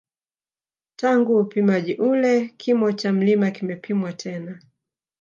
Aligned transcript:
Tangu 0.95 1.37
upimaji 1.39 1.93
ule 1.93 2.47
kimo 2.57 2.91
cha 2.91 3.11
mlima 3.13 3.51
kimepimwa 3.51 4.13
tena 4.13 4.61